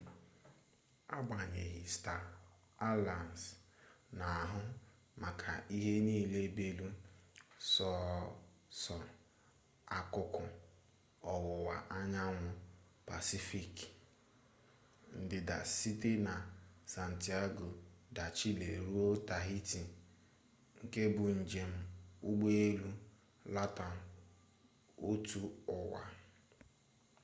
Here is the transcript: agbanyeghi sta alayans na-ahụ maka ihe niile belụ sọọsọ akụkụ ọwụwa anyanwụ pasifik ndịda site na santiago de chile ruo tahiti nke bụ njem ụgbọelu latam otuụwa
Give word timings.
agbanyeghi 1.15 1.83
sta 1.95 2.15
alayans 2.87 3.41
na-ahụ 4.19 4.61
maka 5.23 5.51
ihe 5.77 5.93
niile 6.05 6.41
belụ 6.57 6.87
sọọsọ 7.73 8.97
akụkụ 9.97 10.43
ọwụwa 11.33 11.75
anyanwụ 11.97 12.47
pasifik 13.07 13.75
ndịda 15.21 15.57
site 15.77 16.11
na 16.27 16.33
santiago 16.93 17.67
de 18.15 18.25
chile 18.37 18.69
ruo 18.85 19.07
tahiti 19.27 19.81
nke 20.81 21.01
bụ 21.15 21.23
njem 21.39 21.71
ụgbọelu 22.29 22.89
latam 23.55 23.95
otuụwa 25.09 26.01